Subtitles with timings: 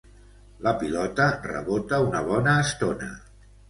[0.67, 3.17] La pilota rebota una bona estona.